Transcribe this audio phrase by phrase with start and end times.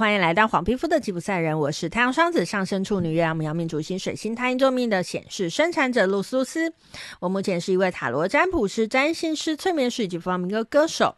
[0.00, 6.72] 欢迎来到黄皮肤的吉普赛人，我是太阳双子上升处女月亮牡羊命主星水星太阴座命的显示生产者露丝丝。
[7.18, 11.14] 我目前是一位塔罗占卜师、占星师、催眠师以及弗朗明哥歌手。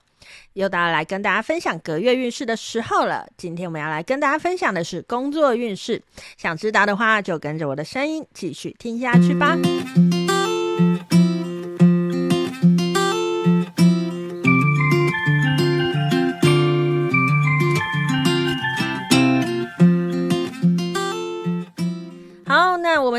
[0.55, 3.25] 又到了来跟大家分享隔月运势的时候了。
[3.37, 6.03] 今天我们要来跟大家分享的是工作运势，
[6.37, 9.57] 想知道的话就跟着我的声音继续听下去吧。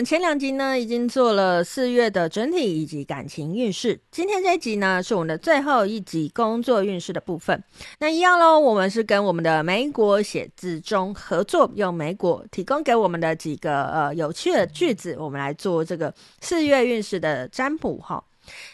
[0.04, 4.00] 前两集呢，已经做了四月的整体以及感情运势。
[4.12, 7.64] 今天这一集呢，是我们的最后一集工作运势的部分。
[8.00, 18.24] 那一样喽，我们是跟我们的莓果写字中合作，用莓果提供给我们的几个呃有趣的句子，我们来做这个四月运势的占卜哈。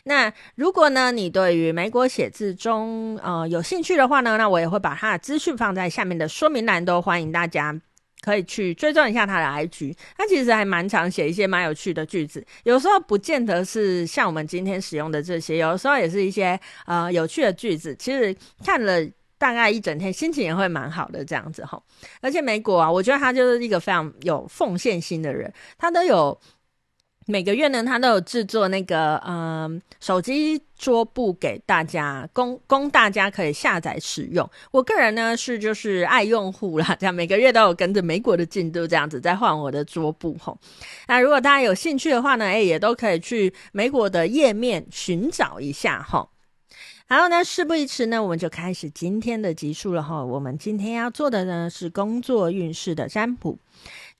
[0.05, 7.80] 那如果呢，你对于美国写字中呃有兴趣的话呢，那我也会把它的资讯放在下面的说明栏，都欢迎大家。
[8.22, 17.95] 可以去追踪一下他的 IG，他其实还蛮常写一些蛮有趣的句子，有时候不见得是像我们今天使用的这些，有时候也是一些呃有趣的句子。
[17.95, 19.00] 其实看了
[19.38, 21.81] 大概一整天，心情也会蛮好的这样子哈。
[22.22, 26.40] 而且美国啊，我觉得他就是一个非常有奉献心的人，他都有。
[27.30, 34.49] 每个月呢，他都有制作那个嗯手机桌布给大家，供供大家可以下载使用。
[34.72, 40.57] 我个人呢是就是爱用户啦，这样每个月都有跟着美国的进度这样子在换我的桌布吼。
[41.07, 46.31] 那如果大家有兴趣的话呢，哎，也都可以去美果的页面寻找一下吼。
[47.07, 50.23] 好，那事不宜迟呢，我们就开始今天的集数了哈。
[50.23, 53.59] 我们今天要做的呢是工作运势的占卜。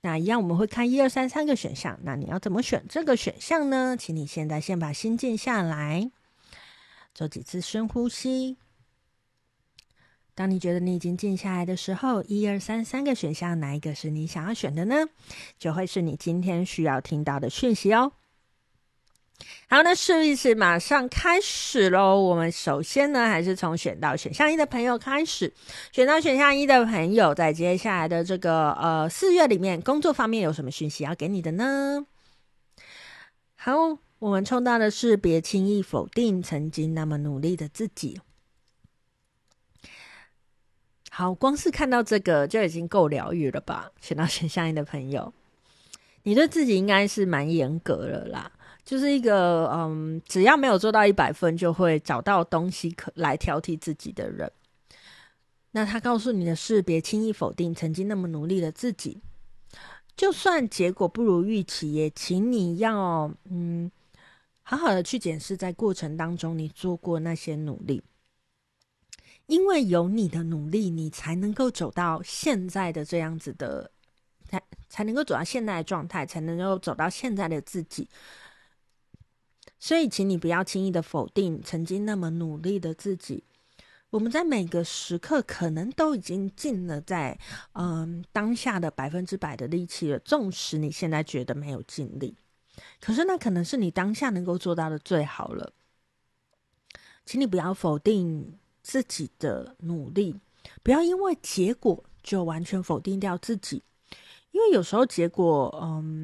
[0.02, 1.98] 那一样，我们会看一二三三个选项。
[2.02, 3.96] 那你要怎么选这个选项呢？
[3.98, 6.10] 请你现在先把心静下来，
[7.14, 8.56] 做几次深呼吸。
[10.34, 14.96] 当你觉得你已经静下来的时候，一二三三个选项哪一个是你想要选的呢？
[15.58, 18.12] 就会是你今天需要听到的讯息哦。
[19.68, 22.20] 好，那试一试，马上开始喽。
[22.20, 25.52] 我们首先呢，还是从选到选项一的朋友开始。
[25.92, 32.04] 选到选项一的朋友，在接下来的这个呃四月里面，工作方面有什么讯息要给你的呢？
[33.54, 38.20] 好，我们抽到的是别轻易否定曾经那么努力的自己。
[41.10, 43.90] 好，光是看到这个就已经够疗愈了吧？
[44.00, 45.32] 选到选项一的朋友，
[46.24, 48.50] 你对自己应该是蛮严格了啦。
[48.84, 54.50] 就是一个嗯，只要没有做到一百分，就会找到东西可来挑剔自己的人。
[55.72, 59.20] 那他告诉你的是，别轻易否定曾经那么努力的自己。
[60.16, 63.90] 就算结果不如预期，也请你要嗯，
[64.62, 68.02] 好好的去检视在过程当中你做过那些努力，
[69.46, 73.90] 因为有你的努力，你才能够走到现在的这样子的，
[74.44, 78.08] 才才能够走到现在的状态，才能够走到现在的自己。
[79.82, 83.42] 所以，请你不要轻易的否定曾经那么努力的自己。
[84.10, 87.38] 我们在每个时刻可能都已经尽了在
[87.72, 92.36] 嗯当下的百分之百的力气了，纵使你现在觉得没有尽力，
[93.00, 95.72] 可是那可能是你当下能够做到的最好了。
[97.24, 100.34] 请你不要否定自己的努力，
[100.82, 103.82] 不要因为结果就完全否定掉自己，
[104.50, 106.19] 因为有时候结果嗯。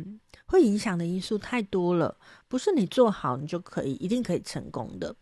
[0.46, 2.16] 会影响的因素太多了，
[2.48, 5.14] 不是你做好你就可以一定可以成功的。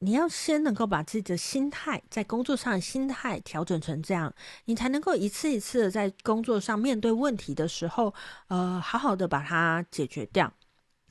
[0.00, 4.34] 你要先能够把自己的心态在工作上的心态调整成这样，
[4.66, 8.12] 你才能够一次一次的在工作上面对问题的时候，
[8.48, 10.52] 呃，好好的把它解决掉。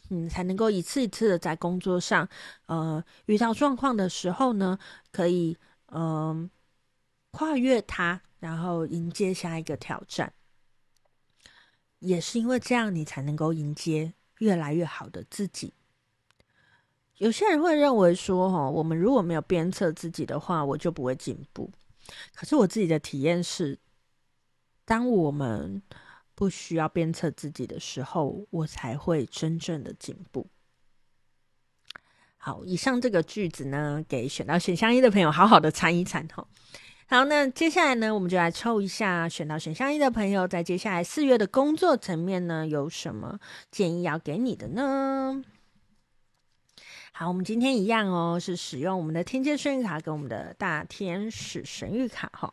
[0.10, 2.28] 嗯，才能够一次一次的在工作上，
[2.68, 4.78] 呃，遇到状况的时候呢，
[5.12, 5.58] 可以
[5.88, 6.50] 嗯、
[7.32, 10.32] 跨越它，然后迎接下一个挑战。
[12.04, 15.74] 也是因为这样，你才能够迎接越来越好的自己。
[17.18, 21.72] 有些人会认为说，哈，我们如果没有鞭策自己的话，我就不会进步。
[22.36, 23.80] 可是我自己的体验是，
[24.84, 25.82] 当我们
[26.36, 30.48] 不需要鞭策自己的时候，我才会真正的进步。
[32.36, 36.46] 好，以上这个句子呢，给选到选项一的朋友好好的参一参哈。
[37.14, 43.40] 好，那接下来呢，我们就来抽一下选到选项一的朋友，在接下来四月的工作层面呢，有什么
[43.70, 45.44] 建议要给你的呢？
[47.12, 52.52] 好，我们今天一样哦，是使用我们的天界幸运卡跟我们的大天使神谕卡哈。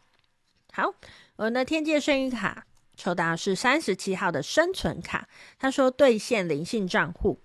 [0.74, 0.92] 好，
[1.36, 2.66] 我们的天界幸运卡
[2.98, 5.26] 抽到是三十七号的生存卡，
[5.58, 7.40] 他说兑现灵性账户。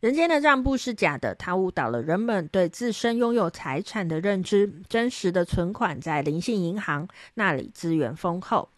[0.00, 4.72] 人间的账簿是假的，它误导了人们对自身拥有财产的认知。
[4.88, 8.68] 真实的存款在灵性银行，那里资源丰厚。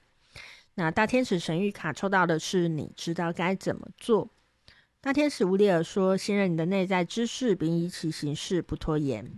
[0.77, 4.31] 那大天使神谕卡抽到的是你知道该怎么做。
[5.03, 9.31] 大天使乌列尔说：“信任你的内在知识，并以其行事，不拖延。”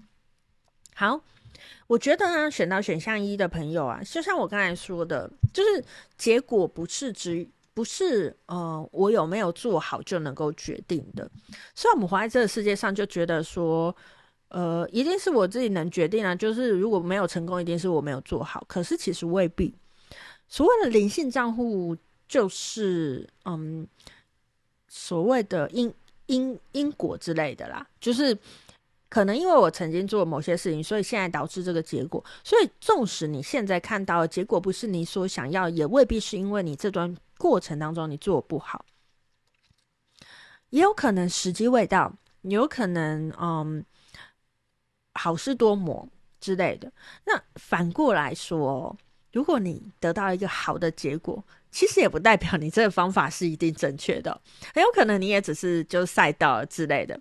[0.94, 1.20] 好，
[1.88, 5.84] 我觉得呢，选到选项一的朋友啊，就像我刚才说的，就是
[6.16, 7.48] 结果不是只。
[7.74, 11.30] 不是，呃，我有没有做好就能够决定的。
[11.74, 13.94] 所以，我们活在这个世界上，就觉得说，
[14.48, 16.34] 呃，一定是我自己能决定啊。
[16.34, 18.64] 就是如果没有成功，一定是我没有做好。
[18.68, 19.74] 可是，其实未必。
[20.48, 21.96] 所谓的灵性账户，
[22.28, 23.86] 就是嗯，
[24.88, 25.92] 所谓的因
[26.26, 28.36] 因因果之类的啦，就是。
[29.12, 32.24] 可能因为我曾经做某些事情，所以现在导致这个结果。
[32.42, 38.84] 所以，纵使你现在看到的结果不是你所想要，也未必是因为你这段过程当中你做不好，
[40.70, 43.84] 也有可能时机未到，有可能嗯，
[45.14, 46.08] 好事多磨
[46.38, 46.92] 之类的。
[47.24, 48.96] 那反过来说，
[49.32, 54.40] 如果你得到一个好的结果，其实也不代表你这个方法是一定正确的，
[54.72, 57.20] 很有可能你也只是就赛道之类的。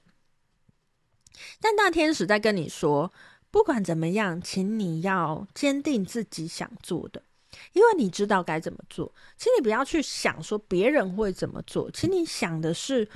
[1.60, 3.12] 但大天使在跟你说，
[3.50, 7.24] 不管怎么样，请你要坚定自己想做的，
[7.74, 9.14] 因为你知道该怎么做。
[9.38, 13.08] 请你不要去想说别人会怎么做，请你想的是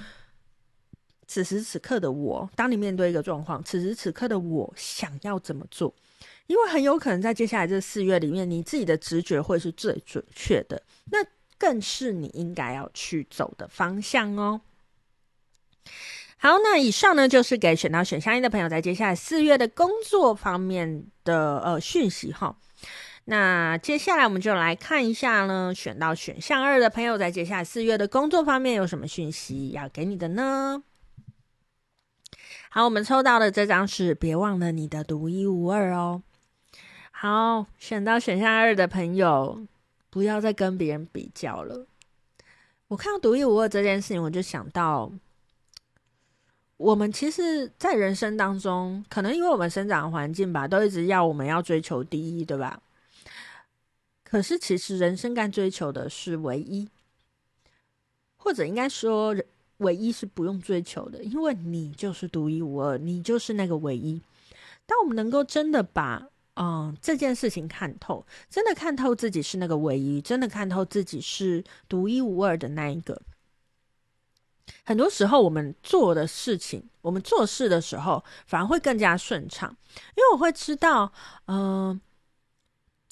[1.27, 2.49] 此时此刻的我。
[2.55, 5.93] 当你面对一个状况，此时此刻的我想要怎么做？
[6.47, 11.17] 因为很有可能在接下来这四月里面，你自己的直觉会是最准确的，那
[11.57, 14.61] 更是你应该要去走的方向哦。
[16.37, 22.55] 好，那以上呢，就是给选到选项一的朋友，在接下来四月的工作方面的呃讯息哈。
[23.27, 30.83] 那接下来我们就来看一下呢，选到选项二的朋友，在接下来四月的工作方面有什么讯息要给你的呢？
[32.69, 36.21] 好，我们抽到的这张是别忘了你的独一无二哦。
[37.09, 39.65] 好，选到选项二的朋友，
[40.09, 41.87] 不要再跟别人比较了。
[42.89, 45.11] 我看到独一无二这件事情，我就想到。
[46.77, 52.81] 我们其实，在人生当中，可能因为我们生长环境吧，都一直要我们要追求第一，对吧？
[54.35, 56.89] 可是，其实人生该追求的是唯一，
[58.35, 59.33] 或者应该说，
[59.77, 64.21] 唯一是不用追求的，因为你就是独一无二，你就是那个唯一。
[64.85, 73.21] 当我们能够真的把嗯这件事情看透，真的看透自己是那个唯一，真的看透自己是独一无二的那一个。
[74.83, 79.73] 很多时候，我们做的事情，我们做事的时候，反而会更加顺畅，
[80.17, 81.13] 因为我会知道，
[81.45, 82.01] 嗯、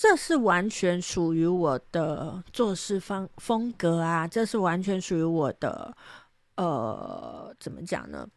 [0.04, 5.96] 这是完全属于我的做事方风格啊，这是完全属于我的，
[6.56, 8.28] 呃，怎么讲呢？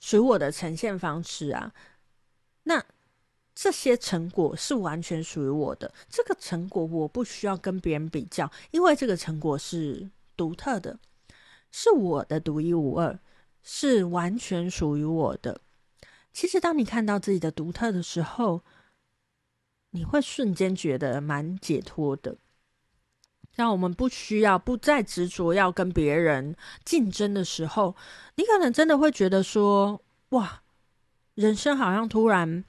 [0.00, 1.70] 属于我的呈现方式啊。
[2.62, 2.82] 那
[3.54, 10.98] 这些成果是完全属于我的，这个成果我不需要跟别人比较，因为这个成果是独特的。
[11.70, 13.18] 是我的独一无二，
[13.62, 15.60] 是完全属于我的。
[16.32, 18.62] 其实，当你看到自己的独特的时候，
[19.94, 22.36] 你会瞬间觉得蛮解脱的。
[23.52, 27.94] 让我们不需要不再执着要跟别人竞争的时候，
[28.34, 30.62] 你可能真的会觉得说：“哇，
[31.34, 32.64] 人生好像突然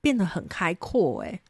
[0.00, 1.42] 变得很开阔。”诶，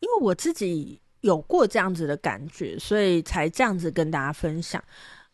[0.00, 4.82] 因为我自己有过这样子的感觉，所以才这样子跟大家分享。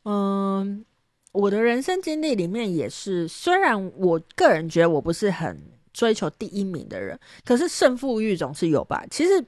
[0.03, 0.85] 嗯，
[1.33, 9.05] 我的人生经历里面也是，虽然我个人觉得我不是很追求第一名的人，可是胜负欲总是有吧。
[9.11, 9.45] 其实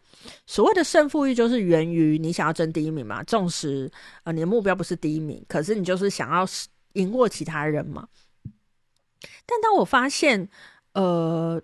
[0.46, 3.22] 所谓的胜负欲，就是源于你想要争第一名嘛。
[3.22, 3.90] 纵使
[4.24, 6.46] 呃你的目标不是第一名，可是你就是想要
[6.92, 8.06] 赢过其他人嘛。
[9.46, 10.46] 但当我发现，
[10.92, 11.62] 呃。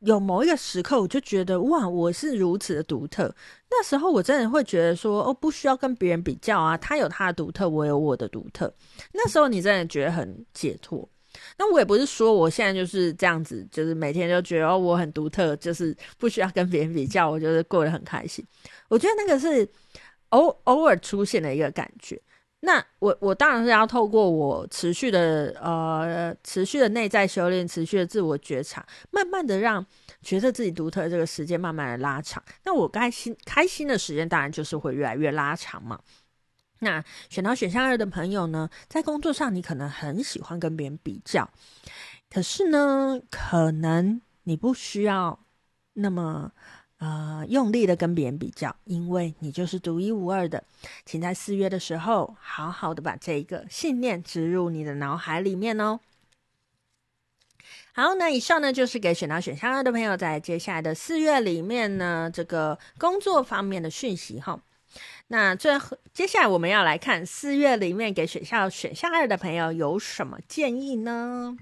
[0.00, 3.34] 有某一个时刻，我就觉得哇，我是如此的独特。
[3.70, 8.72] 那时候我真的会觉得说，哦，不需要跟别人比较啊，他有他的独特，我有我的独特。
[9.14, 11.08] 那时候你真的觉得很解脱。
[11.58, 18.44] 那我也不是说我现在就是这样子，就是每天就觉得，我很独特，就是不需要跟别人比较，我就是过得很开心。
[18.88, 19.68] 我觉得那个是
[20.30, 22.20] 偶偶尔出现的一个感觉。
[22.60, 29.84] 那我我当然是要透过我持续的呃持续的内在修炼，持续的自我觉察，慢慢的让
[30.22, 32.42] 觉得自己独特的这个时间慢慢的拉长。
[32.64, 36.00] 那我开心开心的时间当然就是会越来越拉长嘛。
[36.80, 41.48] 那选到选项二的朋友呢，在工作上你可能很喜欢跟别人比较，
[42.30, 45.38] 可是呢，可能你不需要
[45.94, 46.52] 那么
[46.98, 50.64] 呃，用力的跟别人比较，因为你就是独一无二的。
[51.04, 56.00] 请在四月的时候，好好的把这一个信念植入你的脑海里面哦。
[57.94, 64.60] 好，那以上呢就是给选到选项二的朋友，在接下来的四月里面呢，这个工作方面的讯息哈。
[65.28, 71.56] 那最后，接下来我们要来看四月里面给选项选项二的朋友有什么建议呢？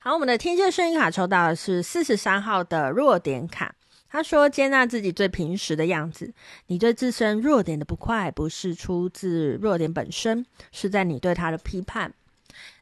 [0.00, 3.74] 好，我们的天界声音卡抽到的是四十三号的弱点卡。
[4.08, 6.32] 他说：“接纳自己最平时的样子。
[6.68, 12.14] 你对自身弱点的不快，不是出自弱点本身，是在你对他的批判。”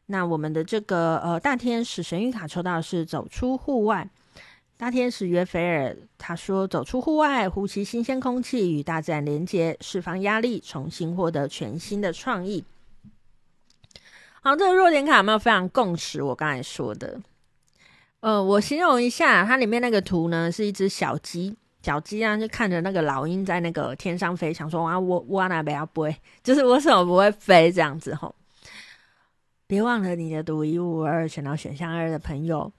[0.07, 4.07] 那我们的这个呃大天使神谕卡抽到是走出户外。
[4.83, 12.65] 大天使约菲尔他说：“走出户外，呼吸新鲜空气，与大自然连接，释放压力，重新获得全新的创意。”
[14.43, 16.21] 好，这个弱点卡有没有非常共识？
[16.21, 17.21] 我刚才说的，
[18.19, 26.13] 呃，我形容一下，它里面那个图呢，是一只小鸡，小鸡啊，就看着那个老鹰在那个天上飞，想说啊，我我那边要不会，
[26.43, 28.35] 就是我为什么不会飞这样子吼？
[29.65, 32.69] 别忘了你的独一无二，选到选项二的朋友，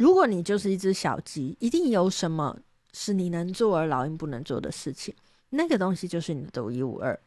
[0.00, 2.58] 如果你就是一只小鸡，一定有什么
[2.94, 5.14] 是你能做而老鹰不能做的事情，
[5.50, 7.20] 那个东西就是你的独一无二。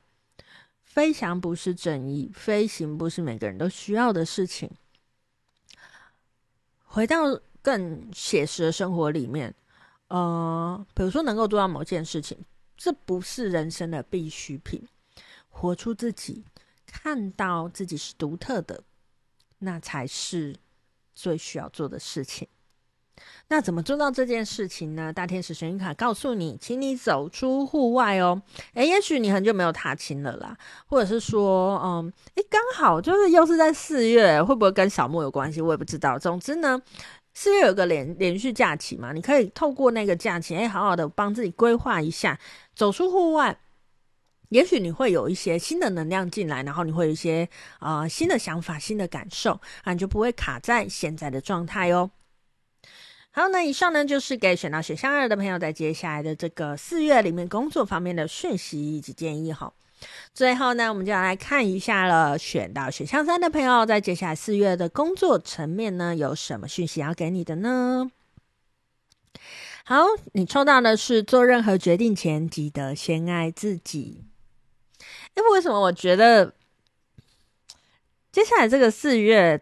[0.82, 4.72] 飞翔不是正义，飞行不是每个人都需要的事情。
[6.84, 9.53] 回到更写实的生活里面，
[10.08, 12.36] 呃，比如说能够做到某件事情，
[12.75, 14.84] 这不是人生的必需品。
[15.50, 16.44] 活出自己，
[16.88, 18.84] 看到自己是独特的，
[19.60, 20.56] 那才是
[21.13, 22.48] 最需要做的事情。
[23.50, 25.13] 那怎么做到这件事情呢？
[25.13, 28.41] 大天使神諭卡告诉你，请你走出户外哦。
[28.74, 35.62] 诶，也许你很久没有踏青了啦，或者是说，嗯，诶，刚好就是又是在四月，会不会跟扫墓有关系？
[35.62, 36.17] 我也不知道。
[36.17, 36.82] 总之呢，
[37.34, 42.39] 四月有个连连续假期嘛，你可以透过那个假期，诶，好好的帮自己规划一下，
[42.75, 43.60] 走出户外。
[44.50, 52.12] 也许你会有一些新的能量进来，然后你会有一些啊、新的想法、新的感受，啊，你就不会卡在现在的状态哦。
[53.36, 59.74] 好，那以上呢就是给选到选项二的朋友在接下来的这个四月里面工作方面的讯息以及建议哈。
[60.36, 68.12] 最后呢，我们就要来看一下了，选到选项三的朋友在接下来四月的工作层面呢有什么讯息要给你的呢？
[69.84, 74.24] 好，你抽到的是做任何决定前记得先爱自己。
[75.36, 76.54] 因为为什么我觉得
[78.32, 79.60] 接下来这个四月？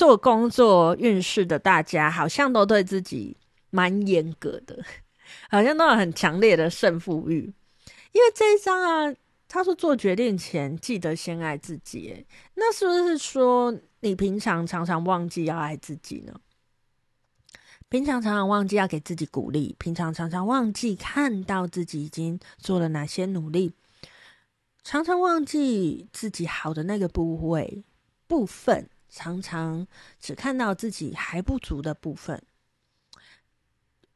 [0.00, 3.36] 做工作运势的大家好像都对自己
[3.68, 4.82] 蛮严格的，
[5.50, 7.52] 好像都有很强烈的胜负欲。
[8.12, 9.14] 因为这一张啊，
[9.46, 16.32] 他说做决定前记得先爱自己，那是不是说你平常常常忘记要爱自己呢？
[17.90, 23.74] 平常常常忘记要给自己鼓励，平常常常忘记看到自己已经做了哪些努力，
[24.82, 27.84] 常常忘记自己好的那个部位
[28.26, 28.88] 部分。
[29.10, 29.86] 常常
[30.18, 32.42] 只看到自己还不足的部分，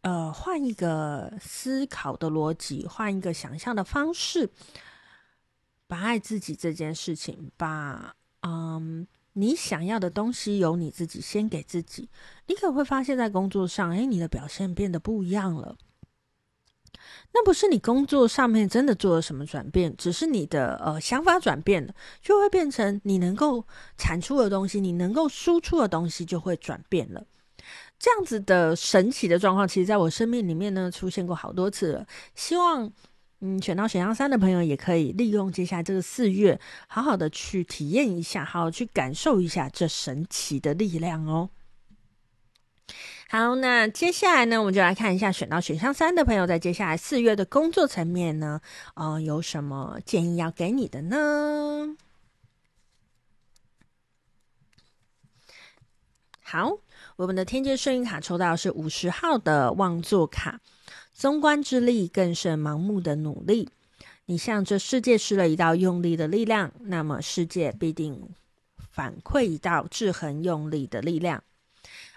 [0.02, 4.50] 呃，换一个思考的逻辑，换一个想象的方式，
[5.86, 12.08] 把爱自己这件事情，把嗯你想要的东西由你自己先给自己，
[12.46, 15.76] 你可会发现在工作上，诶，你的表现变得不一样了。
[17.32, 27.24] 那不是你工作上面真的做了什么转变，只是你的呃想法转变了，就会变成你能够产出的东西，你能够输出的东西就会转变了。
[27.98, 32.06] 这样子的神奇的状况，其实在我生命里面呢出现过好多次了。
[32.34, 32.92] 希望
[33.40, 41.48] 嗯选到选项三的朋友也可以利用接下来这个四月，好好的去体验一下，好好去感受一下这神奇的力量哦。
[43.36, 48.60] 好，那接下来呢，我们就来看一下选到选项三的朋友，在接下来四月的工作层面呢，
[48.94, 51.96] 呃，有什么建议要给你的呢？
[56.44, 56.78] 好，
[57.16, 60.60] 我们的天界顺运卡抽到是五十号的望座卡，
[61.12, 63.68] 纵观之力更胜盲目的努力。
[64.26, 68.28] 你向这世界施了一道用力的力量，那么世界必定
[68.92, 71.42] 反馈一道制衡用力的力量。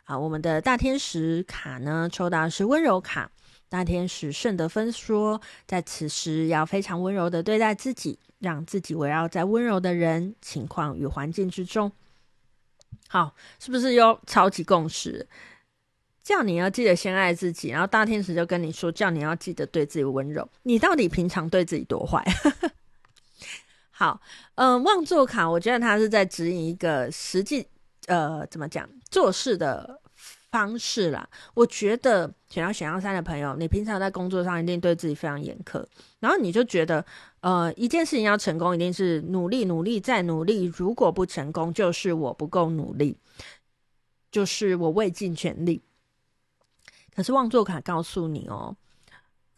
[0.09, 3.29] 好，我们的大天使卡呢，抽到的是温柔卡。
[3.67, 11.91] 大天使圣德芬说，在此时要非常温柔的对待自己，让自己围绕在温柔的人、情况与环境之中。
[13.09, 15.27] 好，是不是有超级共识？
[16.23, 20.47] 叫你要记得先爱自己，然后大天使就跟你说，叫你要记得对自己温柔。
[20.63, 22.23] 你到底平常对自己多坏？
[23.91, 24.21] 好，
[24.55, 27.67] 嗯、望座卡，我觉得他是在指引一个实际。
[28.07, 30.01] 呃，怎么讲做事的
[30.51, 31.29] 方式啦。
[31.53, 35.81] 我觉得想要选到三的朋友，你平常在工作上一定对自己非常严苛，
[36.19, 37.05] 然后你就觉得，
[37.41, 40.65] 呃，一件事情要成功，一定是努力、努力再努力。
[40.65, 43.17] 如果不成功，就是我不够努力，
[44.31, 45.81] 就是我未尽全力。
[47.15, 48.75] 可是旺座卡告诉你哦。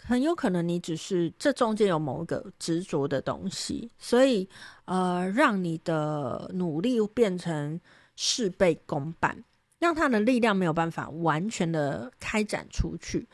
[0.02, 4.50] 很有可能你只是这中间有某个执着的东西，所以
[4.86, 7.80] 呃，让你的努力变成
[8.22, 9.46] 事倍功半，
[9.80, 13.30] 让他的力量没有办法完全的开展出去。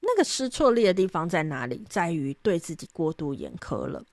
[0.00, 1.82] 那个失错力的地方在哪里？
[1.88, 4.04] 在于对自己过度严苛了。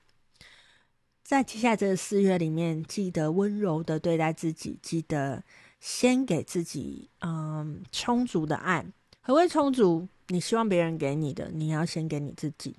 [1.26, 5.44] 在接下来这个四月里面，记得温柔的对待自己，记得
[5.82, 8.86] 先给自己嗯充足的爱。
[9.20, 10.08] 何谓充足？
[10.30, 12.78] 你希望别人给你的，你要先给你自己。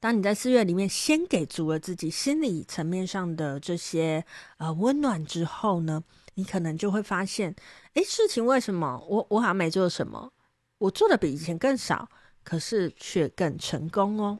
[0.00, 4.24] 当你在四月里面先给足了自己心理层面上的这些
[4.58, 6.02] 呃温暖之后呢，
[6.34, 7.54] 你可能就会发现，
[7.94, 10.32] 诶，事情为什么我我好像没做什么，
[10.78, 12.08] 我做的比以前更少，
[12.44, 14.38] 可是却更成功哦。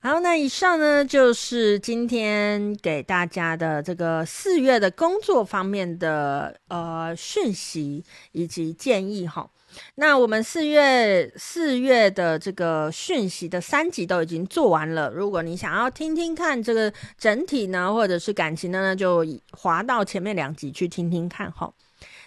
[0.00, 9.48] 好，那以上呢就是今天给大家的这个四月的工作方面的呃讯息以及建议哈。
[9.96, 15.10] 那我们四月四月的这个讯息的三集都已经做完了。
[15.10, 21.72] 如果你想要听听看这个整体呢，或者是感情的呢，就滑到前面两集去听听看哈。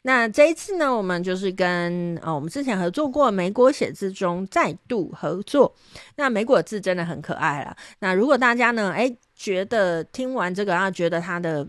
[0.04, 5.76] 那这一次呢，我们就是跟呃我们之前合作过美果写字中再度合作。
[6.16, 7.76] 那美果字真的很可爱了。
[8.00, 11.68] 那如果大家呢，哎觉得听完这个啊，觉得它的。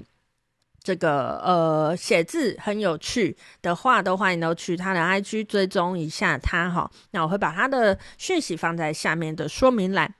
[0.82, 6.90] 这个呃写字很有趣的话，都欢迎都去他的 IG 追踪一下他哈。
[7.10, 10.14] 那我会把他的讯息放在下面的说明栏。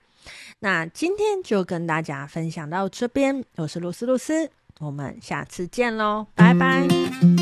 [0.60, 4.50] 那今天就跟大家分享到这边，我是露丝露丝，
[4.80, 7.37] 我们下次见喽，拜拜。